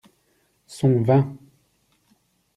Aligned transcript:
Son 0.65 1.03
vin. 1.03 1.37